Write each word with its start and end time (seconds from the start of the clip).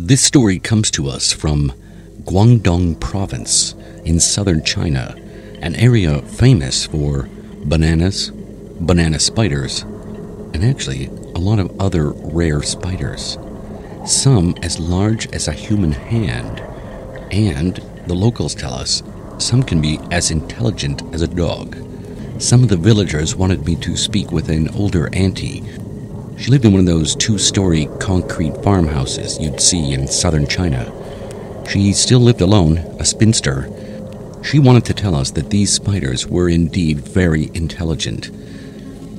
This 0.00 0.22
story 0.22 0.60
comes 0.60 0.92
to 0.92 1.08
us 1.08 1.32
from 1.32 1.72
Guangdong 2.22 3.00
Province 3.00 3.74
in 4.04 4.20
southern 4.20 4.62
China, 4.62 5.16
an 5.60 5.74
area 5.74 6.22
famous 6.22 6.86
for 6.86 7.28
bananas, 7.64 8.30
banana 8.78 9.18
spiders, 9.18 9.82
and 9.82 10.64
actually 10.64 11.06
a 11.06 11.40
lot 11.40 11.58
of 11.58 11.80
other 11.80 12.10
rare 12.10 12.62
spiders. 12.62 13.38
Some 14.06 14.54
as 14.62 14.78
large 14.78 15.26
as 15.32 15.48
a 15.48 15.52
human 15.52 15.90
hand, 15.90 16.60
and 17.32 17.74
the 18.06 18.14
locals 18.14 18.54
tell 18.54 18.74
us 18.74 19.02
some 19.38 19.64
can 19.64 19.80
be 19.80 19.98
as 20.12 20.30
intelligent 20.30 21.02
as 21.12 21.22
a 21.22 21.26
dog. 21.26 21.76
Some 22.40 22.62
of 22.62 22.68
the 22.68 22.76
villagers 22.76 23.34
wanted 23.34 23.66
me 23.66 23.74
to 23.74 23.96
speak 23.96 24.30
with 24.30 24.48
an 24.48 24.68
older 24.76 25.12
auntie. 25.12 25.64
She 26.38 26.52
lived 26.52 26.64
in 26.64 26.72
one 26.72 26.80
of 26.80 26.86
those 26.86 27.16
two 27.16 27.36
story 27.36 27.88
concrete 27.98 28.62
farmhouses 28.62 29.40
you'd 29.40 29.60
see 29.60 29.92
in 29.92 30.06
southern 30.06 30.46
China. 30.46 30.92
She 31.68 31.92
still 31.92 32.20
lived 32.20 32.40
alone, 32.40 32.78
a 33.00 33.04
spinster. 33.04 33.68
She 34.44 34.60
wanted 34.60 34.84
to 34.84 34.94
tell 34.94 35.16
us 35.16 35.32
that 35.32 35.50
these 35.50 35.72
spiders 35.72 36.28
were 36.28 36.48
indeed 36.48 37.00
very 37.00 37.50
intelligent. 37.54 38.28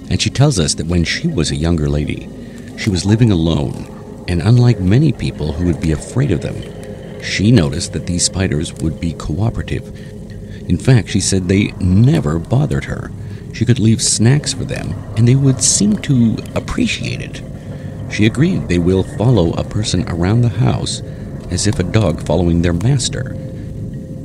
And 0.09 0.21
she 0.21 0.29
tells 0.29 0.59
us 0.59 0.75
that 0.75 0.87
when 0.87 1.03
she 1.03 1.27
was 1.27 1.51
a 1.51 1.57
younger 1.57 1.89
lady, 1.89 2.29
she 2.77 2.89
was 2.89 3.05
living 3.05 3.31
alone, 3.31 4.23
and 4.29 4.41
unlike 4.41 4.79
many 4.79 5.11
people 5.11 5.51
who 5.51 5.65
would 5.65 5.81
be 5.81 5.91
afraid 5.91 6.31
of 6.31 6.41
them, 6.41 7.21
she 7.21 7.51
noticed 7.51 7.91
that 7.93 8.07
these 8.07 8.23
spiders 8.23 8.73
would 8.75 8.99
be 8.99 9.11
cooperative. 9.11 9.88
In 10.69 10.77
fact, 10.77 11.09
she 11.09 11.19
said 11.19 11.47
they 11.47 11.73
never 11.81 12.39
bothered 12.39 12.85
her. 12.85 13.11
She 13.53 13.66
could 13.66 13.80
leave 13.80 14.02
snacks 14.02 14.53
for 14.53 14.63
them, 14.63 14.94
and 15.17 15.27
they 15.27 15.35
would 15.35 15.62
seem 15.62 15.98
to 15.98 16.38
appreciate 16.55 17.21
it. 17.21 17.41
She 18.12 18.25
agreed 18.25 18.67
they 18.67 18.80
will 18.80 19.03
follow 19.03 19.53
a 19.53 19.63
person 19.63 20.08
around 20.09 20.41
the 20.41 20.49
house 20.49 21.02
as 21.52 21.67
if 21.67 21.80
a 21.80 21.84
dog 21.84 22.25
following 22.25 22.62
their 22.62 22.73
master. 22.73 23.36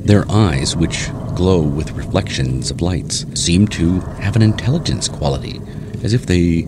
Their 0.05 0.29
eyes, 0.29 0.75
which 0.75 1.09
glow 1.35 1.61
with 1.61 1.91
reflections 1.91 2.71
of 2.71 2.81
lights, 2.81 3.25
seem 3.39 3.67
to 3.69 3.99
have 4.21 4.35
an 4.35 4.41
intelligence 4.41 5.07
quality, 5.07 5.59
as 6.03 6.13
if 6.13 6.25
they 6.25 6.67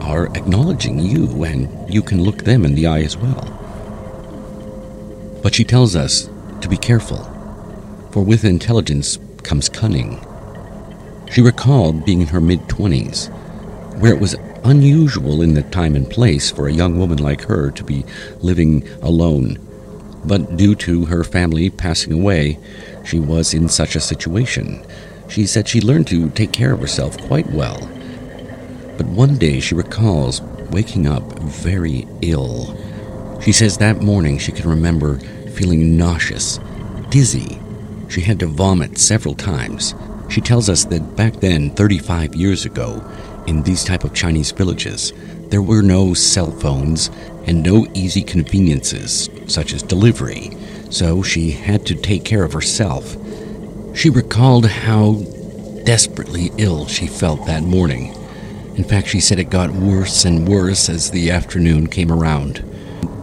are 0.00 0.26
acknowledging 0.36 0.98
you 0.98 1.44
and 1.44 1.92
you 1.92 2.02
can 2.02 2.22
look 2.22 2.44
them 2.44 2.64
in 2.64 2.74
the 2.74 2.86
eye 2.86 3.02
as 3.02 3.16
well. 3.16 3.52
But 5.42 5.54
she 5.54 5.64
tells 5.64 5.94
us 5.94 6.28
to 6.60 6.68
be 6.68 6.76
careful, 6.76 7.24
for 8.12 8.22
with 8.22 8.44
intelligence 8.44 9.18
comes 9.42 9.68
cunning. 9.68 10.25
She 11.30 11.42
recalled 11.42 12.04
being 12.04 12.20
in 12.20 12.28
her 12.28 12.40
mid 12.40 12.60
20s, 12.68 13.28
where 14.00 14.12
it 14.12 14.20
was 14.20 14.36
unusual 14.64 15.42
in 15.42 15.54
the 15.54 15.62
time 15.62 15.94
and 15.94 16.08
place 16.08 16.50
for 16.50 16.66
a 16.66 16.72
young 16.72 16.98
woman 16.98 17.18
like 17.18 17.42
her 17.42 17.70
to 17.70 17.84
be 17.84 18.04
living 18.40 18.86
alone. 19.02 19.58
But 20.24 20.56
due 20.56 20.74
to 20.76 21.04
her 21.06 21.22
family 21.22 21.70
passing 21.70 22.12
away, 22.12 22.58
she 23.04 23.20
was 23.20 23.54
in 23.54 23.68
such 23.68 23.94
a 23.94 24.00
situation. 24.00 24.84
She 25.28 25.46
said 25.46 25.68
she 25.68 25.80
learned 25.80 26.06
to 26.08 26.30
take 26.30 26.52
care 26.52 26.72
of 26.72 26.80
herself 26.80 27.16
quite 27.18 27.50
well. 27.50 27.78
But 28.96 29.06
one 29.06 29.36
day 29.36 29.60
she 29.60 29.74
recalls 29.74 30.40
waking 30.70 31.06
up 31.06 31.38
very 31.40 32.06
ill. 32.22 32.76
She 33.40 33.52
says 33.52 33.78
that 33.78 34.02
morning 34.02 34.38
she 34.38 34.52
can 34.52 34.68
remember 34.68 35.18
feeling 35.50 35.96
nauseous, 35.96 36.58
dizzy. 37.10 37.60
She 38.08 38.20
had 38.22 38.40
to 38.40 38.46
vomit 38.46 38.98
several 38.98 39.34
times. 39.34 39.94
She 40.28 40.40
tells 40.40 40.68
us 40.68 40.84
that 40.86 41.16
back 41.16 41.34
then, 41.34 41.70
35 41.70 42.34
years 42.34 42.64
ago, 42.64 43.04
in 43.46 43.62
these 43.62 43.84
type 43.84 44.04
of 44.04 44.12
Chinese 44.14 44.50
villages, 44.50 45.12
there 45.48 45.62
were 45.62 45.82
no 45.82 46.14
cell 46.14 46.50
phones 46.50 47.10
and 47.46 47.62
no 47.62 47.86
easy 47.94 48.22
conveniences 48.22 49.30
such 49.46 49.72
as 49.72 49.82
delivery, 49.82 50.50
so 50.90 51.22
she 51.22 51.52
had 51.52 51.86
to 51.86 51.94
take 51.94 52.24
care 52.24 52.42
of 52.44 52.52
herself. 52.52 53.16
She 53.96 54.10
recalled 54.10 54.66
how 54.66 55.14
desperately 55.84 56.50
ill 56.58 56.86
she 56.86 57.06
felt 57.06 57.46
that 57.46 57.62
morning. 57.62 58.12
In 58.76 58.84
fact, 58.84 59.08
she 59.08 59.20
said 59.20 59.38
it 59.38 59.48
got 59.48 59.70
worse 59.70 60.24
and 60.24 60.46
worse 60.48 60.88
as 60.88 61.10
the 61.10 61.30
afternoon 61.30 61.86
came 61.86 62.10
around. 62.12 62.62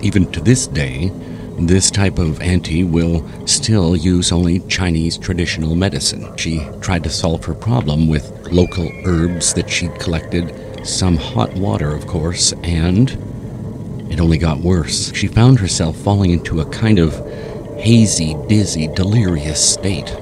Even 0.02 0.31
to 0.31 0.40
this 0.40 0.66
day, 0.66 1.12
this 1.58 1.91
type 1.91 2.18
of 2.18 2.41
auntie 2.41 2.84
will 2.84 3.25
still 3.47 3.96
use 3.96 4.31
only 4.31 4.59
Chinese 4.62 5.18
traditional 5.18 5.75
medicine. 5.75 6.36
She 6.38 6.68
tried 6.81 7.03
to 7.03 7.09
solve 7.09 7.46
her 7.46 7.53
problem 7.53 8.08
with 8.08 8.52
local 8.52 8.91
herbs 9.06 9.53
that 9.53 9.69
she'd 9.69 10.00
collected, 10.00 10.86
some 10.86 11.16
hot 11.16 11.53
water, 11.53 11.94
of 11.94 12.08
course, 12.08 12.53
and 12.63 13.12
it 14.12 14.19
only 14.19 14.38
got 14.38 14.59
worse. 14.59 15.13
She 15.13 15.28
found 15.28 15.59
herself 15.59 15.96
falling 15.97 16.31
into 16.31 16.62
a 16.62 16.66
kind 16.66 17.00
of 17.00 17.13
hazy, 17.78 18.36
dizzy, 18.47 18.88
delirious 18.88 19.74
state. 19.74 20.16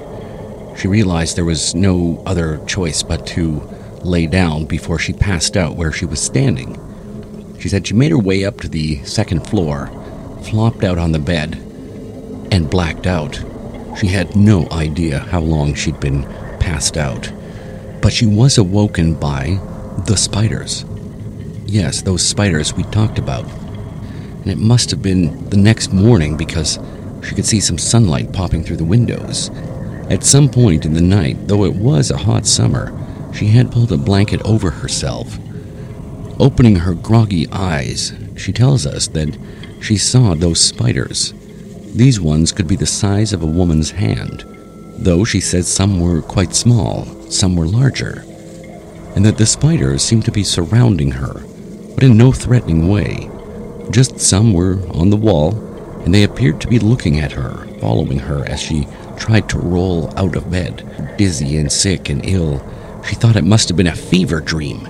She 0.76 0.88
realized 0.88 1.36
there 1.36 1.44
was 1.44 1.74
no 1.74 2.22
other 2.26 2.60
choice 2.66 3.02
but 3.02 3.26
to 3.28 3.60
lay 4.02 4.26
down 4.26 4.66
before 4.66 4.98
she 4.98 5.12
passed 5.12 5.56
out 5.56 5.76
where 5.76 5.92
she 5.92 6.04
was 6.04 6.20
standing. 6.20 6.78
She 7.60 7.68
said 7.68 7.86
she 7.86 7.94
made 7.94 8.10
her 8.10 8.18
way 8.18 8.44
up 8.44 8.60
to 8.60 8.68
the 8.68 9.02
second 9.04 9.46
floor 9.46 9.90
flopped 10.44 10.84
out 10.84 10.98
on 10.98 11.12
the 11.12 11.18
bed, 11.18 11.54
and 12.50 12.70
blacked 12.70 13.06
out. 13.06 13.42
She 13.98 14.06
had 14.06 14.36
no 14.36 14.68
idea 14.70 15.18
how 15.18 15.40
long 15.40 15.74
she'd 15.74 16.00
been 16.00 16.24
passed 16.60 16.96
out, 16.96 17.32
but 18.00 18.12
she 18.12 18.26
was 18.26 18.58
awoken 18.58 19.14
by 19.14 19.60
the 20.06 20.16
spiders. 20.16 20.84
Yes, 21.66 22.02
those 22.02 22.26
spiders 22.26 22.74
we 22.74 22.82
talked 22.84 23.18
about. 23.18 23.44
And 24.42 24.48
it 24.48 24.58
must 24.58 24.90
have 24.90 25.02
been 25.02 25.48
the 25.50 25.56
next 25.56 25.92
morning 25.92 26.36
because 26.36 26.78
she 27.24 27.34
could 27.34 27.46
see 27.46 27.60
some 27.60 27.78
sunlight 27.78 28.32
popping 28.32 28.64
through 28.64 28.78
the 28.78 28.84
windows. 28.84 29.50
At 30.10 30.24
some 30.24 30.50
point 30.50 30.84
in 30.84 30.94
the 30.94 31.00
night, 31.00 31.48
though 31.48 31.64
it 31.64 31.74
was 31.74 32.10
a 32.10 32.16
hot 32.16 32.44
summer, 32.46 32.92
she 33.32 33.46
had 33.46 33.72
pulled 33.72 33.92
a 33.92 33.96
blanket 33.96 34.42
over 34.44 34.70
herself. 34.70 35.38
Opening 36.38 36.76
her 36.76 36.94
groggy 36.94 37.48
eyes, 37.50 38.12
she 38.36 38.52
tells 38.52 38.84
us 38.84 39.06
that 39.08 39.38
she 39.82 39.96
saw 39.96 40.34
those 40.34 40.60
spiders. 40.60 41.34
These 41.94 42.20
ones 42.20 42.52
could 42.52 42.68
be 42.68 42.76
the 42.76 42.86
size 42.86 43.32
of 43.32 43.42
a 43.42 43.46
woman's 43.46 43.90
hand, 43.90 44.44
though 44.96 45.24
she 45.24 45.40
said 45.40 45.64
some 45.64 46.00
were 46.00 46.22
quite 46.22 46.54
small, 46.54 47.04
some 47.30 47.56
were 47.56 47.66
larger, 47.66 48.24
and 49.14 49.24
that 49.26 49.36
the 49.36 49.44
spiders 49.44 50.02
seemed 50.02 50.24
to 50.24 50.32
be 50.32 50.44
surrounding 50.44 51.10
her, 51.10 51.42
but 51.94 52.04
in 52.04 52.16
no 52.16 52.32
threatening 52.32 52.88
way. 52.88 53.28
Just 53.90 54.20
some 54.20 54.52
were 54.52 54.78
on 54.94 55.10
the 55.10 55.16
wall, 55.16 55.54
and 56.04 56.14
they 56.14 56.22
appeared 56.22 56.60
to 56.60 56.68
be 56.68 56.78
looking 56.78 57.18
at 57.18 57.32
her, 57.32 57.66
following 57.80 58.20
her 58.20 58.48
as 58.48 58.60
she 58.60 58.86
tried 59.16 59.48
to 59.50 59.58
roll 59.58 60.16
out 60.16 60.36
of 60.36 60.50
bed, 60.50 61.14
dizzy 61.18 61.58
and 61.58 61.70
sick 61.70 62.08
and 62.08 62.24
ill. 62.24 62.64
She 63.04 63.16
thought 63.16 63.36
it 63.36 63.44
must 63.44 63.68
have 63.68 63.76
been 63.76 63.88
a 63.88 63.94
fever 63.94 64.40
dream. 64.40 64.86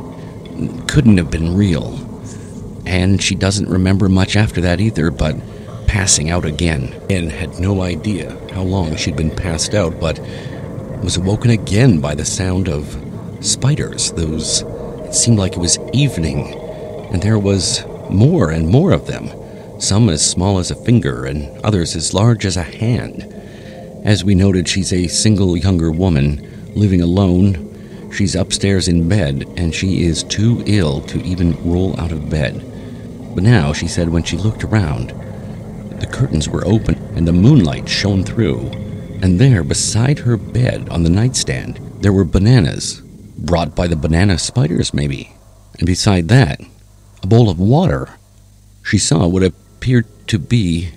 Couldn't 0.86 1.16
have 1.16 1.30
been 1.30 1.56
real. 1.56 2.11
And 2.86 3.22
she 3.22 3.34
doesn't 3.34 3.68
remember 3.68 4.08
much 4.08 4.36
after 4.36 4.60
that 4.62 4.80
either, 4.80 5.10
but 5.10 5.36
passing 5.86 6.30
out 6.30 6.44
again, 6.44 6.94
and 7.10 7.30
had 7.30 7.60
no 7.60 7.82
idea 7.82 8.36
how 8.52 8.62
long 8.62 8.96
she'd 8.96 9.16
been 9.16 9.34
passed 9.34 9.74
out, 9.74 10.00
but 10.00 10.18
was 11.02 11.16
awoken 11.16 11.50
again 11.50 12.00
by 12.00 12.14
the 12.14 12.24
sound 12.24 12.68
of 12.68 12.96
spiders. 13.40 14.12
Those, 14.12 14.62
it 14.62 15.14
seemed 15.14 15.38
like 15.38 15.52
it 15.52 15.58
was 15.58 15.78
evening, 15.92 16.54
and 17.12 17.22
there 17.22 17.38
was 17.38 17.84
more 18.08 18.50
and 18.50 18.68
more 18.68 18.92
of 18.92 19.06
them, 19.06 19.28
some 19.80 20.08
as 20.08 20.28
small 20.28 20.58
as 20.58 20.70
a 20.70 20.84
finger, 20.84 21.26
and 21.26 21.58
others 21.64 21.94
as 21.94 22.14
large 22.14 22.46
as 22.46 22.56
a 22.56 22.62
hand. 22.62 23.22
As 24.04 24.24
we 24.24 24.34
noted, 24.34 24.68
she's 24.68 24.92
a 24.92 25.08
single 25.08 25.56
younger 25.56 25.90
woman 25.90 26.72
living 26.74 27.02
alone. 27.02 28.10
She's 28.12 28.34
upstairs 28.34 28.88
in 28.88 29.08
bed, 29.08 29.44
and 29.56 29.74
she 29.74 30.04
is 30.04 30.22
too 30.24 30.62
ill 30.66 31.00
to 31.02 31.22
even 31.22 31.52
roll 31.70 31.98
out 32.00 32.12
of 32.12 32.30
bed. 32.30 32.64
But 33.34 33.44
now, 33.44 33.72
she 33.72 33.88
said, 33.88 34.08
when 34.08 34.22
she 34.22 34.36
looked 34.36 34.64
around, 34.64 35.08
the 36.00 36.06
curtains 36.06 36.48
were 36.48 36.66
open 36.66 36.96
and 37.16 37.26
the 37.26 37.32
moonlight 37.32 37.88
shone 37.88 38.24
through. 38.24 38.70
And 39.22 39.40
there, 39.40 39.62
beside 39.62 40.20
her 40.20 40.36
bed 40.36 40.88
on 40.88 41.02
the 41.02 41.10
nightstand, 41.10 41.78
there 42.00 42.12
were 42.12 42.24
bananas, 42.24 43.00
brought 43.38 43.74
by 43.74 43.86
the 43.86 43.96
banana 43.96 44.38
spiders, 44.38 44.92
maybe. 44.92 45.32
And 45.78 45.86
beside 45.86 46.28
that, 46.28 46.60
a 47.22 47.26
bowl 47.26 47.48
of 47.48 47.58
water. 47.58 48.10
She 48.82 48.98
saw 48.98 49.26
what 49.28 49.44
appeared 49.44 50.06
to 50.28 50.38
be 50.38 50.90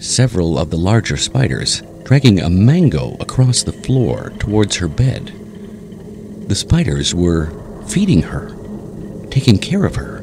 several 0.00 0.58
of 0.58 0.70
the 0.70 0.76
larger 0.76 1.16
spiders 1.16 1.82
dragging 2.04 2.40
a 2.40 2.50
mango 2.50 3.16
across 3.20 3.62
the 3.62 3.72
floor 3.72 4.30
towards 4.38 4.76
her 4.76 4.88
bed. 4.88 5.32
The 6.48 6.54
spiders 6.54 7.14
were 7.14 7.50
feeding 7.86 8.22
her, 8.22 8.54
taking 9.30 9.58
care 9.58 9.84
of 9.84 9.94
her. 9.96 10.19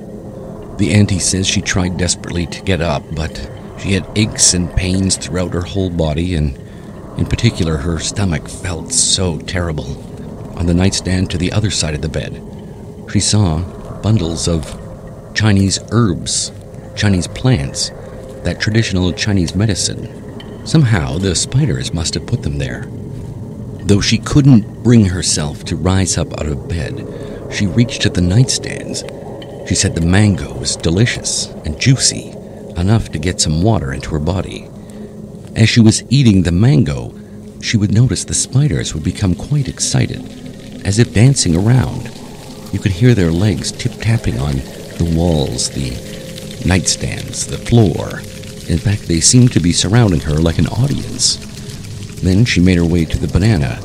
The 0.78 0.94
auntie 0.94 1.20
says 1.20 1.48
she 1.48 1.62
tried 1.62 1.98
desperately 1.98 2.46
to 2.48 2.62
get 2.62 2.82
up, 2.82 3.04
but 3.16 3.50
she 3.80 3.94
had 3.94 4.08
aches 4.16 4.54
and 4.54 4.74
pains 4.76 5.18
throughout 5.18 5.54
her 5.54 5.62
whole 5.62 5.90
body, 5.90 6.36
and 6.36 6.58
in 7.18 7.26
particular, 7.26 7.78
her 7.78 8.00
stomach 8.00 8.48
felt 8.48 8.92
so 8.92 9.40
terrible. 9.40 10.04
On 10.58 10.68
the 10.68 10.74
nightstand 10.74 11.32
to 11.32 11.38
the 11.38 11.52
other 11.52 11.72
side 11.72 11.96
of 11.96 12.02
the 12.02 12.10
bed, 12.10 12.42
she 13.12 13.20
saw 13.20 13.60
bundles 14.02 14.48
of 14.48 14.80
Chinese 15.34 15.80
herbs, 15.92 16.52
Chinese 16.96 17.28
plants 17.28 17.90
that 18.44 18.60
traditional 18.60 19.12
Chinese 19.14 19.56
medicine. 19.56 20.66
Somehow, 20.66 21.18
the 21.18 21.36
spiders 21.36 21.94
must 21.94 22.14
have 22.14 22.28
put 22.28 22.44
them 22.44 22.60
there. 22.60 22.88
Though 23.84 24.02
she 24.02 24.18
couldn't 24.18 24.84
bring 24.84 25.06
herself 25.06 25.64
to 25.66 25.76
rise 25.76 26.18
up 26.18 26.34
out 26.34 26.48
of 26.48 26.68
bed, 26.68 27.06
she 27.52 27.66
reached 27.66 28.06
at 28.06 28.14
the 28.14 28.22
nightstands. 28.22 29.04
She 29.68 29.76
said 29.76 29.96
the 29.96 30.02
mango 30.02 30.58
was 30.58 30.78
delicious 30.78 31.48
and 31.66 31.80
juicy, 31.80 32.34
enough 32.78 33.10
to 33.12 33.20
get 33.20 33.42
some 33.42 33.62
water 33.62 33.92
into 33.92 34.12
her 34.12 34.20
body. 34.20 34.70
As 35.56 35.68
she 35.68 35.82
was 35.82 36.04
eating 36.10 36.44
the 36.44 36.54
mango, 36.54 37.14
she 37.62 37.76
would 37.76 37.92
notice 37.92 38.24
the 38.24 38.34
spiders 38.34 38.94
would 38.94 39.04
become 39.04 39.36
quite 39.36 39.68
excited, 39.68 40.24
as 40.86 41.00
if 41.00 41.14
dancing 41.14 41.56
around. 41.56 42.10
You 42.72 42.80
could 42.80 42.94
hear 42.94 43.14
their 43.14 43.32
legs 43.32 43.72
tip 43.74 43.92
tapping 44.00 44.40
on 44.40 44.54
the 44.98 45.14
walls, 45.18 45.70
the 45.72 45.92
nightstands, 46.64 47.50
the 47.50 47.58
floor. 47.58 48.20
In 48.72 48.78
fact, 48.78 49.08
they 49.08 49.20
seemed 49.20 49.52
to 49.52 49.60
be 49.60 49.74
surrounding 49.74 50.22
her 50.22 50.36
like 50.36 50.60
an 50.60 50.68
audience. 50.68 51.38
Then 52.22 52.46
she 52.46 52.62
made 52.62 52.78
her 52.78 52.86
way 52.86 53.04
to 53.06 53.18
the 53.18 53.28
banana. 53.28 53.82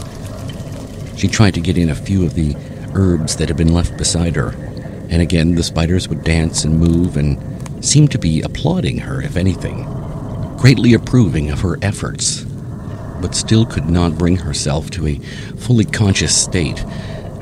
She 1.17 1.29
tried 1.29 1.55
to 1.55 1.61
get 1.61 1.77
in 1.77 1.91
a 1.91 1.95
few 1.95 2.25
of 2.25 2.35
the 2.35 2.55
herbs 2.95 3.37
that 3.37 3.49
had 3.49 3.57
been 3.57 3.75
left 3.75 3.97
beside 3.97 4.37
her, 4.37 4.55
and 5.13 5.21
again 5.21 5.55
the 5.55 5.63
spiders 5.63 6.09
would 6.09 6.25
dance 6.25 6.65
and 6.65 6.81
move 6.81 7.19
and 7.19 7.39
seemed 7.85 8.11
to 8.11 8.19
be 8.19 8.41
applauding 8.41 8.99
her, 8.99 9.21
if 9.21 9.37
anything, 9.37 9.85
greatly 10.57 10.95
approving 10.95 11.51
of 11.51 11.61
her 11.61 11.79
efforts, 11.83 12.45
but 13.21 13.35
still 13.35 13.67
could 13.67 13.91
not 13.91 14.17
bring 14.17 14.37
herself 14.37 14.89
to 14.91 15.07
a 15.07 15.19
fully 15.59 15.85
conscious 15.85 16.35
state. 16.35 16.79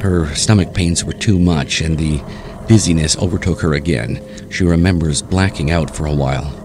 Her 0.00 0.34
stomach 0.34 0.74
pains 0.74 1.04
were 1.04 1.12
too 1.12 1.38
much, 1.38 1.80
and 1.80 1.96
the 1.96 2.20
dizziness 2.66 3.16
overtook 3.18 3.60
her 3.60 3.74
again. 3.74 4.20
She 4.50 4.64
remembers 4.64 5.22
blacking 5.22 5.70
out 5.70 5.94
for 5.94 6.06
a 6.06 6.14
while. 6.14 6.56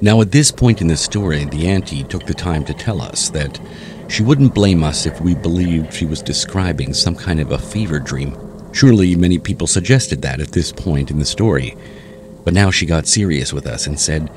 Now, 0.00 0.20
at 0.22 0.32
this 0.32 0.50
point 0.50 0.80
in 0.80 0.88
the 0.88 0.96
story, 0.96 1.44
the 1.44 1.68
auntie 1.68 2.04
took 2.04 2.24
the 2.26 2.34
time 2.34 2.64
to 2.64 2.74
tell 2.74 3.00
us 3.00 3.28
that 3.30 3.60
she 4.08 4.22
wouldn't 4.22 4.54
blame 4.54 4.82
us 4.82 5.06
if 5.06 5.20
we 5.20 5.34
believed 5.34 5.92
she 5.92 6.06
was 6.06 6.22
describing 6.22 6.94
some 6.94 7.14
kind 7.14 7.40
of 7.40 7.52
a 7.52 7.58
fever 7.58 7.98
dream. 7.98 8.47
Surely 8.72 9.16
many 9.16 9.38
people 9.38 9.66
suggested 9.66 10.22
that 10.22 10.40
at 10.40 10.52
this 10.52 10.72
point 10.72 11.10
in 11.10 11.18
the 11.18 11.24
story. 11.24 11.76
But 12.44 12.54
now 12.54 12.70
she 12.70 12.86
got 12.86 13.06
serious 13.06 13.52
with 13.52 13.66
us 13.66 13.86
and 13.86 13.98
said 13.98 14.30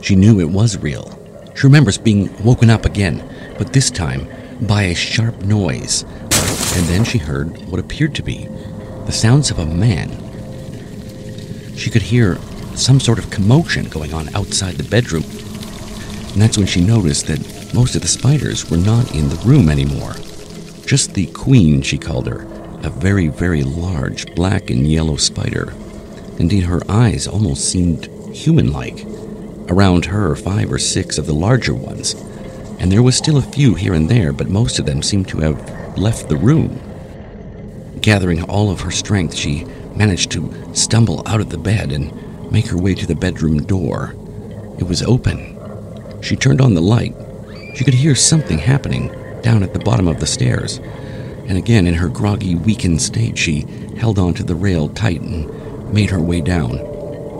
she 0.00 0.14
knew 0.14 0.40
it 0.40 0.50
was 0.50 0.78
real. 0.78 1.18
She 1.54 1.66
remembers 1.66 1.98
being 1.98 2.30
woken 2.44 2.70
up 2.70 2.84
again, 2.84 3.24
but 3.58 3.72
this 3.72 3.90
time 3.90 4.28
by 4.62 4.84
a 4.84 4.94
sharp 4.94 5.42
noise. 5.42 6.02
And 6.02 6.86
then 6.86 7.04
she 7.04 7.18
heard 7.18 7.56
what 7.68 7.80
appeared 7.80 8.14
to 8.16 8.22
be 8.22 8.48
the 9.06 9.12
sounds 9.12 9.50
of 9.50 9.58
a 9.58 9.66
man. 9.66 10.10
She 11.76 11.90
could 11.90 12.02
hear 12.02 12.38
some 12.74 13.00
sort 13.00 13.18
of 13.18 13.30
commotion 13.30 13.88
going 13.88 14.12
on 14.12 14.34
outside 14.34 14.74
the 14.74 14.88
bedroom. 14.88 15.24
And 16.32 16.42
that's 16.42 16.58
when 16.58 16.66
she 16.66 16.84
noticed 16.84 17.26
that 17.28 17.72
most 17.74 17.94
of 17.94 18.02
the 18.02 18.08
spiders 18.08 18.70
were 18.70 18.76
not 18.76 19.14
in 19.14 19.28
the 19.28 19.36
room 19.36 19.68
anymore. 19.68 20.14
Just 20.86 21.14
the 21.14 21.26
queen, 21.26 21.82
she 21.82 21.98
called 21.98 22.26
her, 22.26 22.46
a 22.84 22.90
very, 22.90 23.28
very 23.28 23.62
large 23.62 24.34
black 24.34 24.70
and 24.70 24.86
yellow 24.86 25.16
spider. 25.16 25.74
Indeed, 26.38 26.64
her 26.64 26.82
eyes 26.88 27.26
almost 27.26 27.70
seemed 27.70 28.06
human 28.34 28.72
like. 28.72 29.04
Around 29.68 30.06
her, 30.06 30.36
five 30.36 30.72
or 30.72 30.78
six 30.78 31.18
of 31.18 31.26
the 31.26 31.34
larger 31.34 31.74
ones, 31.74 32.14
and 32.78 32.92
there 32.92 33.02
was 33.02 33.16
still 33.16 33.38
a 33.38 33.42
few 33.42 33.74
here 33.74 33.94
and 33.94 34.08
there, 34.08 34.32
but 34.32 34.48
most 34.48 34.78
of 34.78 34.86
them 34.86 35.02
seemed 35.02 35.28
to 35.28 35.38
have 35.38 35.98
left 35.98 36.28
the 36.28 36.36
room. 36.36 36.80
Gathering 38.00 38.42
all 38.44 38.70
of 38.70 38.80
her 38.82 38.90
strength, 38.90 39.34
she 39.34 39.64
managed 39.94 40.30
to 40.32 40.52
stumble 40.74 41.22
out 41.26 41.40
of 41.40 41.50
the 41.50 41.58
bed 41.58 41.90
and 41.90 42.12
make 42.52 42.66
her 42.66 42.76
way 42.76 42.94
to 42.94 43.06
the 43.06 43.14
bedroom 43.14 43.62
door. 43.64 44.14
It 44.78 44.84
was 44.84 45.02
open. 45.02 45.56
She 46.22 46.36
turned 46.36 46.60
on 46.60 46.74
the 46.74 46.82
light. 46.82 47.14
She 47.74 47.84
could 47.84 47.94
hear 47.94 48.14
something 48.14 48.58
happening 48.58 49.08
down 49.42 49.62
at 49.62 49.72
the 49.72 49.78
bottom 49.78 50.06
of 50.06 50.20
the 50.20 50.26
stairs. 50.26 50.80
And 51.48 51.56
again, 51.56 51.86
in 51.86 51.94
her 51.94 52.08
groggy, 52.08 52.54
weakened 52.54 53.00
state, 53.00 53.38
she 53.38 53.66
held 53.96 54.18
onto 54.18 54.42
the 54.42 54.54
rail 54.54 54.88
tight 54.88 55.20
and 55.20 55.92
made 55.92 56.10
her 56.10 56.20
way 56.20 56.40
down. 56.40 56.78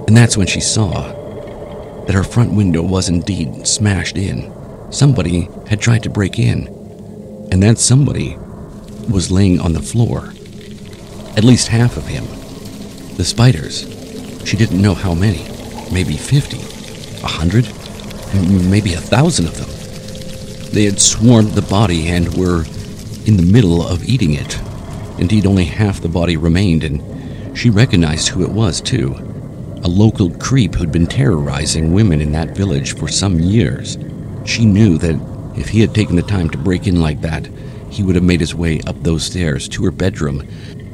And 0.07 0.17
that's 0.17 0.37
when 0.37 0.47
she 0.47 0.61
saw 0.61 1.13
that 2.05 2.15
her 2.15 2.23
front 2.23 2.53
window 2.53 2.83
was 2.83 3.09
indeed 3.09 3.67
smashed 3.67 4.17
in. 4.17 4.53
Somebody 4.93 5.49
had 5.67 5.81
tried 5.81 6.05
to 6.05 6.11
break 6.11 6.39
in. 6.39 6.69
And 7.51 7.63
that 7.63 7.79
somebody 7.79 8.37
was 9.11 9.31
laying 9.31 9.61
on 9.61 9.73
the 9.73 9.83
floor. 9.83 10.33
At 11.37 11.45
least 11.45 11.69
half 11.69 11.97
of 11.97 12.07
him. 12.07 12.25
The 13.17 13.25
spiders 13.25 13.97
she 14.47 14.57
didn't 14.57 14.81
know 14.81 14.95
how 14.95 15.13
many. 15.13 15.45
Maybe 15.93 16.17
50, 16.17 16.59
a 17.25 17.29
hundred, 17.29 17.67
maybe 18.71 18.95
a 18.95 19.01
thousand 19.01 19.47
of 19.47 19.57
them. 19.57 20.73
They 20.73 20.85
had 20.85 21.01
swarmed 21.01 21.53
the 21.53 21.63
body 21.63 22.09
and 22.09 22.33
were 22.35 22.65
in 23.27 23.37
the 23.37 23.43
middle 23.43 23.87
of 23.87 24.09
eating 24.09 24.35
it. 24.35 24.59
Indeed, 25.19 25.47
only 25.47 25.65
half 25.65 26.01
the 26.01 26.09
body 26.09 26.37
remained, 26.37 26.85
and 26.85 27.57
she 27.57 27.69
recognized 27.71 28.29
who 28.29 28.43
it 28.43 28.51
was, 28.51 28.81
too. 28.81 29.15
A 29.85 29.89
local 29.89 30.31
creep 30.31 30.75
who'd 30.75 30.93
been 30.93 31.07
terrorizing 31.07 31.93
women 31.93 32.21
in 32.21 32.33
that 32.33 32.57
village 32.57 32.97
for 32.97 33.09
some 33.09 33.39
years. 33.39 33.99
She 34.45 34.65
knew 34.65 34.97
that 34.99 35.21
if 35.59 35.69
he 35.69 35.81
had 35.81 35.95
taken 35.95 36.17
the 36.17 36.23
time 36.23 36.49
to 36.51 36.59
break 36.59 36.87
in 36.87 37.01
like 37.01 37.21
that, 37.21 37.49
he 37.91 38.03
would 38.03 38.15
have 38.15 38.25
made 38.25 38.41
his 38.41 38.55
way 38.55 38.81
up 38.87 39.03
those 39.03 39.25
stairs 39.25 39.69
to 39.69 39.85
her 39.85 39.91
bedroom, 39.91 40.41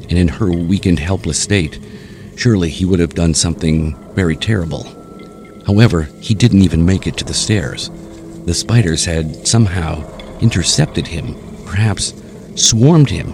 and 0.09 0.13
in 0.13 0.29
her 0.29 0.51
weakened, 0.51 0.99
helpless 0.99 1.39
state, 1.39 1.79
Surely 2.37 2.71
he 2.71 2.85
would 2.85 3.01
have 3.01 3.15
done 3.15 3.35
something 3.35 3.95
very 4.15 4.37
terrible. 4.37 4.85
However, 5.67 6.09
he 6.21 6.35
didn't 6.35 6.63
even 6.63 6.85
make 6.85 7.07
it 7.07 7.17
to 7.19 7.25
the 7.25 7.35
stairs. 7.35 7.91
The 8.47 8.55
spiders 8.55 9.05
had 9.05 9.47
somehow 9.47 10.03
intercepted 10.41 11.07
him, 11.07 11.37
perhaps 11.67 12.13
swarmed 12.55 13.11
him, 13.11 13.33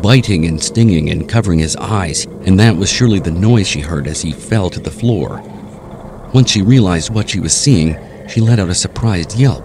biting 0.00 0.46
and 0.46 0.62
stinging 0.62 1.10
and 1.10 1.28
covering 1.28 1.58
his 1.58 1.76
eyes, 1.76 2.26
and 2.46 2.58
that 2.58 2.76
was 2.76 2.90
surely 2.90 3.18
the 3.18 3.30
noise 3.30 3.66
she 3.66 3.80
heard 3.80 4.06
as 4.06 4.22
he 4.22 4.32
fell 4.32 4.70
to 4.70 4.80
the 4.80 4.90
floor. 4.90 5.40
Once 6.32 6.50
she 6.50 6.62
realized 6.62 7.14
what 7.14 7.30
she 7.30 7.40
was 7.40 7.56
seeing, 7.56 7.96
she 8.28 8.40
let 8.40 8.58
out 8.58 8.68
a 8.68 8.74
surprised 8.74 9.38
yelp. 9.38 9.64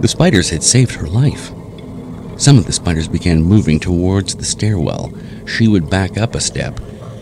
The 0.00 0.08
spiders 0.08 0.50
had 0.50 0.62
saved 0.62 0.92
her 0.96 1.06
life. 1.06 1.52
Some 2.36 2.58
of 2.58 2.66
the 2.66 2.72
spiders 2.72 3.06
began 3.06 3.42
moving 3.42 3.78
towards 3.78 4.34
the 4.34 4.44
stairwell. 4.44 5.12
She 5.46 5.68
would 5.68 5.88
back 5.88 6.18
up 6.18 6.34
a 6.34 6.40
step, 6.40 6.80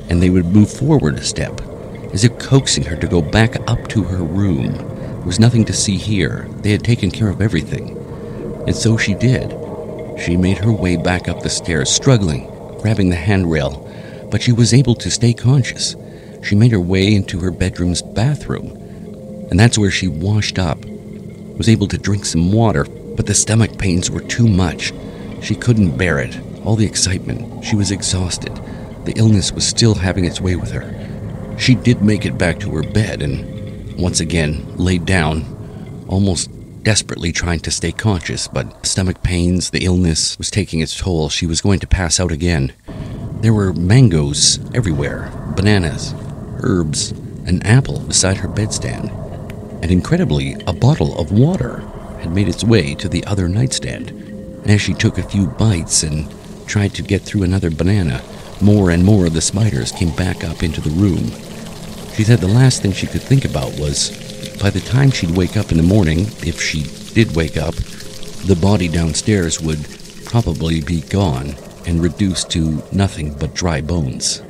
and 0.08 0.22
they 0.22 0.30
would 0.30 0.46
move 0.46 0.72
forward 0.72 1.16
a 1.16 1.22
step, 1.22 1.60
as 2.12 2.24
if 2.24 2.38
coaxing 2.38 2.84
her 2.84 2.96
to 2.96 3.06
go 3.06 3.20
back 3.20 3.56
up 3.70 3.88
to 3.88 4.04
her 4.04 4.22
room. 4.24 4.72
There 4.72 5.26
was 5.26 5.38
nothing 5.38 5.64
to 5.66 5.72
see 5.72 5.96
here. 5.96 6.48
They 6.62 6.70
had 6.70 6.82
taken 6.82 7.10
care 7.10 7.28
of 7.28 7.42
everything. 7.42 7.98
And 8.66 8.74
so 8.74 8.96
she 8.96 9.14
did. 9.14 9.52
She 10.22 10.36
made 10.36 10.58
her 10.58 10.72
way 10.72 10.96
back 10.96 11.28
up 11.28 11.42
the 11.42 11.50
stairs, 11.50 11.90
struggling, 11.90 12.46
grabbing 12.80 13.10
the 13.10 13.16
handrail, 13.16 13.88
but 14.30 14.40
she 14.40 14.52
was 14.52 14.72
able 14.72 14.94
to 14.94 15.10
stay 15.10 15.32
conscious. 15.32 15.96
She 16.44 16.54
made 16.54 16.70
her 16.70 16.80
way 16.80 17.14
into 17.14 17.40
her 17.40 17.50
bedroom's 17.50 18.02
bathroom, 18.02 18.70
and 19.50 19.58
that's 19.58 19.78
where 19.78 19.90
she 19.90 20.06
washed 20.06 20.60
up. 20.60 20.78
Was 21.56 21.68
able 21.68 21.88
to 21.88 21.98
drink 21.98 22.24
some 22.24 22.52
water, 22.52 22.84
but 23.16 23.26
the 23.26 23.34
stomach 23.34 23.78
pains 23.78 24.10
were 24.10 24.20
too 24.20 24.46
much. 24.46 24.92
She 25.42 25.56
couldn't 25.56 25.98
bear 25.98 26.20
it. 26.20 26.38
All 26.64 26.76
the 26.76 26.86
excitement. 26.86 27.64
She 27.64 27.74
was 27.74 27.90
exhausted. 27.90 28.54
The 29.04 29.14
illness 29.16 29.50
was 29.50 29.66
still 29.66 29.96
having 29.96 30.24
its 30.24 30.40
way 30.40 30.54
with 30.54 30.70
her. 30.70 31.56
She 31.58 31.74
did 31.74 32.00
make 32.00 32.24
it 32.24 32.38
back 32.38 32.60
to 32.60 32.70
her 32.76 32.84
bed 32.84 33.22
and 33.22 33.98
once 33.98 34.20
again 34.20 34.76
laid 34.76 35.04
down, 35.04 35.44
almost 36.08 36.51
desperately 36.82 37.32
trying 37.32 37.60
to 37.60 37.70
stay 37.70 37.92
conscious, 37.92 38.48
but 38.48 38.84
stomach 38.84 39.22
pains, 39.22 39.70
the 39.70 39.84
illness 39.84 40.36
was 40.38 40.50
taking 40.50 40.80
its 40.80 40.96
toll. 40.96 41.28
She 41.28 41.46
was 41.46 41.60
going 41.60 41.80
to 41.80 41.86
pass 41.86 42.18
out 42.18 42.32
again. 42.32 42.72
There 43.40 43.54
were 43.54 43.72
mangoes 43.72 44.58
everywhere, 44.74 45.30
bananas, 45.56 46.14
herbs, 46.62 47.12
an 47.46 47.62
apple 47.62 48.00
beside 48.00 48.38
her 48.38 48.48
bedstand, 48.48 49.10
and 49.82 49.90
incredibly, 49.90 50.54
a 50.66 50.72
bottle 50.72 51.18
of 51.18 51.32
water 51.32 51.78
had 52.20 52.32
made 52.32 52.48
its 52.48 52.64
way 52.64 52.94
to 52.94 53.08
the 53.08 53.24
other 53.24 53.48
nightstand. 53.48 54.12
As 54.64 54.80
she 54.80 54.94
took 54.94 55.18
a 55.18 55.24
few 55.24 55.48
bites 55.48 56.04
and 56.04 56.32
tried 56.68 56.94
to 56.94 57.02
get 57.02 57.22
through 57.22 57.42
another 57.42 57.70
banana, 57.70 58.22
more 58.60 58.90
and 58.90 59.04
more 59.04 59.26
of 59.26 59.34
the 59.34 59.40
spiders 59.40 59.90
came 59.90 60.14
back 60.14 60.44
up 60.44 60.62
into 60.62 60.80
the 60.80 60.90
room. 60.90 61.32
She 62.14 62.22
said 62.22 62.38
the 62.38 62.46
last 62.46 62.80
thing 62.80 62.92
she 62.92 63.08
could 63.08 63.22
think 63.22 63.44
about 63.44 63.76
was 63.78 64.10
by 64.62 64.70
the 64.70 64.80
time 64.80 65.10
she'd 65.10 65.36
wake 65.36 65.56
up 65.56 65.72
in 65.72 65.76
the 65.76 65.82
morning, 65.82 66.20
if 66.46 66.62
she 66.62 66.84
did 67.14 67.34
wake 67.34 67.56
up, 67.56 67.74
the 68.46 68.56
body 68.62 68.86
downstairs 68.86 69.60
would 69.60 69.84
probably 70.24 70.80
be 70.80 71.00
gone 71.00 71.56
and 71.84 72.00
reduced 72.00 72.48
to 72.48 72.80
nothing 72.92 73.34
but 73.34 73.54
dry 73.54 73.80
bones. 73.80 74.40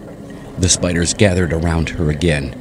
The 0.58 0.68
spiders 0.68 1.14
gathered 1.14 1.54
around 1.54 1.88
her 1.88 2.10
again. 2.10 2.52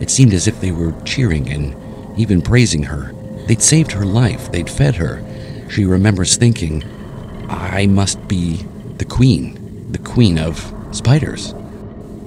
It 0.00 0.10
seemed 0.10 0.34
as 0.34 0.48
if 0.48 0.60
they 0.60 0.72
were 0.72 0.92
cheering 1.04 1.48
and 1.48 2.18
even 2.18 2.42
praising 2.42 2.82
her. 2.82 3.14
They'd 3.46 3.62
saved 3.62 3.92
her 3.92 4.04
life, 4.04 4.50
they'd 4.50 4.68
fed 4.68 4.96
her. 4.96 5.24
She 5.70 5.84
remembers 5.84 6.36
thinking, 6.36 6.82
I 7.48 7.86
must 7.86 8.26
be 8.26 8.64
the 8.98 9.04
queen, 9.04 9.92
the 9.92 9.98
queen 9.98 10.40
of 10.40 10.74
spiders. 10.90 11.54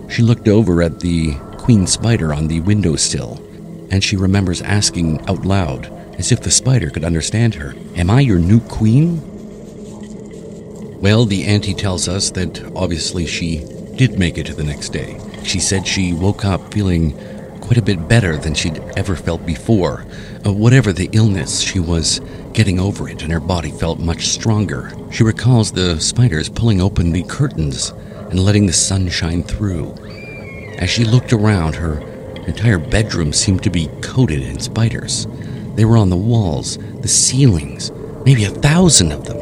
She 0.09 0.21
looked 0.21 0.47
over 0.47 0.81
at 0.81 1.01
the 1.01 1.33
queen 1.57 1.85
spider 1.85 2.33
on 2.33 2.47
the 2.47 2.61
windowsill, 2.61 3.42
and 3.93 4.03
she 4.03 4.15
remembers 4.15 4.59
asking 4.63 5.21
out 5.29 5.45
loud, 5.45 5.85
as 6.17 6.31
if 6.31 6.41
the 6.41 6.49
spider 6.49 6.89
could 6.89 7.03
understand 7.03 7.53
her, 7.53 7.75
Am 7.95 8.09
I 8.09 8.21
your 8.21 8.39
new 8.39 8.59
queen? 8.59 9.21
Well, 10.99 11.25
the 11.25 11.45
auntie 11.45 11.75
tells 11.75 12.07
us 12.07 12.31
that 12.31 12.59
obviously 12.75 13.27
she 13.27 13.63
did 13.95 14.17
make 14.17 14.39
it 14.39 14.47
to 14.47 14.55
the 14.55 14.63
next 14.63 14.89
day. 14.89 15.19
She 15.43 15.59
said 15.59 15.85
she 15.85 16.11
woke 16.11 16.43
up 16.43 16.73
feeling 16.73 17.11
quite 17.61 17.77
a 17.77 17.83
bit 17.83 18.07
better 18.07 18.35
than 18.35 18.55
she'd 18.55 18.79
ever 18.97 19.15
felt 19.15 19.45
before. 19.45 20.07
Uh, 20.43 20.51
whatever 20.51 20.91
the 20.91 21.11
illness, 21.11 21.61
she 21.61 21.79
was 21.79 22.19
getting 22.51 22.79
over 22.79 23.07
it 23.07 23.21
and 23.21 23.31
her 23.31 23.39
body 23.39 23.69
felt 23.69 23.99
much 23.99 24.29
stronger. 24.29 24.91
She 25.11 25.23
recalls 25.23 25.71
the 25.71 25.99
spiders 25.99 26.49
pulling 26.49 26.81
open 26.81 27.11
the 27.11 27.21
curtains 27.21 27.91
and 28.31 28.39
letting 28.39 28.65
the 28.65 28.73
sun 28.73 29.07
shine 29.09 29.43
through. 29.43 29.93
As 30.79 30.89
she 30.89 31.05
looked 31.05 31.31
around, 31.31 31.75
her 31.75 32.12
entire 32.47 32.77
bedroom 32.77 33.33
seemed 33.33 33.63
to 33.63 33.69
be 33.69 33.89
coated 34.01 34.41
in 34.41 34.59
spiders. 34.59 35.27
They 35.75 35.85
were 35.85 35.97
on 35.97 36.09
the 36.09 36.17
walls, 36.17 36.77
the 37.01 37.07
ceilings, 37.07 37.91
maybe 38.25 38.45
a 38.45 38.49
thousand 38.49 39.11
of 39.11 39.25
them, 39.25 39.37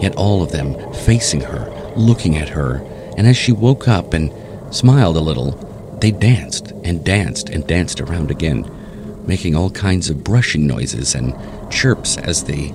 yet 0.00 0.16
all 0.16 0.42
of 0.42 0.52
them 0.52 0.74
facing 0.92 1.42
her, 1.42 1.70
looking 1.96 2.36
at 2.36 2.48
her, 2.50 2.76
and 3.16 3.26
as 3.26 3.36
she 3.36 3.52
woke 3.52 3.86
up 3.88 4.14
and 4.14 4.32
smiled 4.74 5.16
a 5.16 5.20
little, 5.20 5.52
they 6.00 6.10
danced 6.10 6.72
and 6.84 7.04
danced 7.04 7.48
and 7.48 7.66
danced 7.66 8.00
around 8.00 8.30
again, 8.30 8.68
making 9.26 9.54
all 9.54 9.70
kinds 9.70 10.10
of 10.10 10.24
brushing 10.24 10.66
noises 10.66 11.14
and 11.14 11.34
chirps 11.70 12.16
as 12.18 12.44
they 12.44 12.74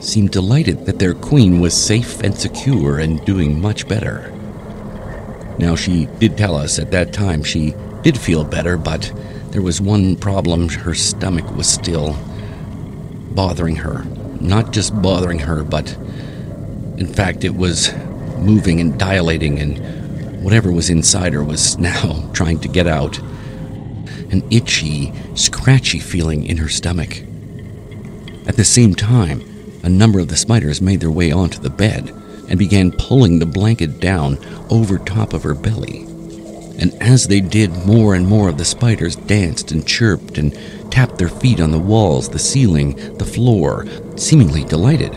seemed 0.00 0.30
delighted 0.30 0.86
that 0.86 0.98
their 0.98 1.14
queen 1.14 1.60
was 1.60 1.74
safe 1.76 2.20
and 2.20 2.36
secure 2.36 2.98
and 2.98 3.24
doing 3.24 3.60
much 3.60 3.88
better. 3.88 4.32
Now, 5.58 5.74
she 5.74 6.06
did 6.18 6.36
tell 6.36 6.54
us 6.54 6.78
at 6.78 6.92
that 6.92 7.12
time 7.12 7.42
she 7.42 7.74
did 8.02 8.18
feel 8.18 8.44
better, 8.44 8.76
but 8.76 9.12
there 9.50 9.62
was 9.62 9.80
one 9.80 10.16
problem 10.16 10.68
her 10.68 10.94
stomach 10.94 11.50
was 11.56 11.68
still 11.68 12.16
bothering 13.32 13.76
her. 13.76 14.04
Not 14.40 14.72
just 14.72 15.00
bothering 15.00 15.40
her, 15.40 15.64
but 15.64 15.96
in 16.96 17.06
fact, 17.06 17.44
it 17.44 17.54
was 17.54 17.94
moving 18.38 18.80
and 18.80 18.98
dilating, 18.98 19.58
and 19.58 20.42
whatever 20.42 20.72
was 20.72 20.90
inside 20.90 21.32
her 21.32 21.44
was 21.44 21.78
now 21.78 22.28
trying 22.32 22.60
to 22.60 22.68
get 22.68 22.86
out. 22.86 23.18
An 24.30 24.42
itchy, 24.50 25.12
scratchy 25.34 25.98
feeling 25.98 26.44
in 26.44 26.58
her 26.58 26.68
stomach. 26.68 27.22
At 28.46 28.56
the 28.56 28.64
same 28.64 28.94
time, 28.94 29.42
a 29.82 29.88
number 29.88 30.18
of 30.18 30.28
the 30.28 30.36
spiders 30.36 30.82
made 30.82 31.00
their 31.00 31.10
way 31.10 31.30
onto 31.30 31.58
the 31.58 31.70
bed 31.70 32.10
and 32.48 32.58
began 32.58 32.92
pulling 32.92 33.38
the 33.38 33.46
blanket 33.46 34.00
down 34.00 34.38
over 34.70 34.98
top 34.98 35.32
of 35.32 35.42
her 35.44 35.54
belly. 35.54 36.07
And 36.78 36.94
as 37.02 37.26
they 37.26 37.40
did, 37.40 37.86
more 37.86 38.14
and 38.14 38.26
more 38.26 38.48
of 38.48 38.56
the 38.56 38.64
spiders 38.64 39.16
danced 39.16 39.72
and 39.72 39.86
chirped 39.86 40.38
and 40.38 40.56
tapped 40.92 41.18
their 41.18 41.28
feet 41.28 41.60
on 41.60 41.72
the 41.72 41.78
walls, 41.78 42.28
the 42.28 42.38
ceiling, 42.38 42.94
the 43.18 43.24
floor, 43.24 43.84
seemingly 44.16 44.64
delighted. 44.64 45.12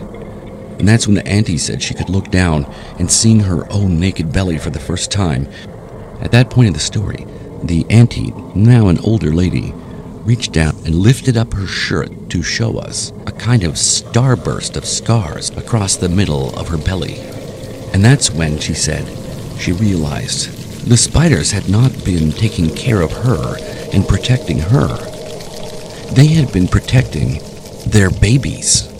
And 0.80 0.88
that's 0.88 1.06
when 1.06 1.15
the 1.15 1.27
auntie 1.27 1.60
said 1.60 1.84
she 1.84 1.94
could 1.94 2.10
look 2.10 2.32
down 2.32 2.65
and 2.98 3.12
seeing 3.12 3.41
her 3.41 3.72
own 3.72 4.00
naked 4.00 4.34
belly 4.34 4.58
for 4.58 4.72
the 4.72 4.80
first 4.80 5.12
time. 5.12 5.48
At 6.22 6.32
that 6.32 6.50
point 6.50 6.68
in 6.68 6.74
the 6.74 6.80
story, 6.80 7.27
the 7.63 7.86
auntie, 7.91 8.34
now 8.56 8.88
an 8.88 8.98
older 9.00 9.32
lady, 9.32 9.74
reached 10.24 10.51
down 10.51 10.75
and 10.86 10.96
lifted 10.96 11.38
up 11.38 11.53
her 11.53 11.68
shirt 11.68 12.30
to 12.32 12.41
show 12.41 12.80
us 12.80 13.12
a 13.27 13.32
kind 13.32 13.63
of 13.63 13.74
starburst 13.74 14.75
of 14.77 14.86
scars 14.86 15.51
across 15.51 15.96
the 15.96 16.10
middle 16.10 16.58
of 16.60 16.68
her 16.70 16.77
belly. 16.77 17.20
And 17.94 18.03
that's 18.03 18.32
when, 18.32 18.58
she 18.58 18.74
said, 18.74 19.06
she 19.60 19.74
realized 19.74 20.61
the 20.86 20.98
spiders 20.98 21.52
had 21.52 21.70
not 21.70 21.92
been 22.04 22.32
taking 22.32 22.70
care 22.76 23.02
of 23.02 23.12
her 23.12 23.56
and 23.94 24.08
protecting 24.08 24.60
her. 24.60 24.88
They 26.14 26.28
had 26.28 26.52
been 26.52 26.68
protecting 26.68 27.40
their 27.86 28.10
babies. 28.10 28.91